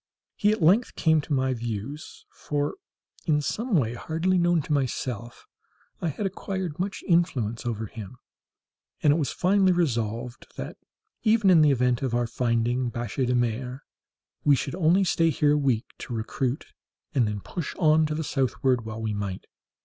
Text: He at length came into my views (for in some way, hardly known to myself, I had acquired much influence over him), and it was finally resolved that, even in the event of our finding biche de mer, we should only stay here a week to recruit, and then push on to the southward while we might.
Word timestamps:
He 0.35 0.51
at 0.51 0.63
length 0.63 0.95
came 0.95 1.17
into 1.17 1.31
my 1.33 1.53
views 1.53 2.25
(for 2.31 2.73
in 3.27 3.39
some 3.39 3.75
way, 3.75 3.93
hardly 3.93 4.39
known 4.39 4.63
to 4.63 4.73
myself, 4.73 5.45
I 6.01 6.07
had 6.07 6.25
acquired 6.25 6.79
much 6.79 7.03
influence 7.07 7.67
over 7.67 7.85
him), 7.85 8.17
and 9.03 9.13
it 9.13 9.17
was 9.17 9.31
finally 9.31 9.71
resolved 9.71 10.47
that, 10.55 10.77
even 11.21 11.51
in 11.51 11.61
the 11.61 11.69
event 11.69 12.01
of 12.01 12.15
our 12.15 12.25
finding 12.25 12.89
biche 12.89 13.27
de 13.27 13.35
mer, 13.35 13.83
we 14.43 14.55
should 14.55 14.73
only 14.73 15.03
stay 15.03 15.29
here 15.29 15.51
a 15.53 15.55
week 15.55 15.85
to 15.99 16.15
recruit, 16.15 16.65
and 17.13 17.27
then 17.27 17.39
push 17.39 17.75
on 17.75 18.07
to 18.07 18.15
the 18.15 18.23
southward 18.23 18.83
while 18.85 18.99
we 19.03 19.13
might. 19.13 19.45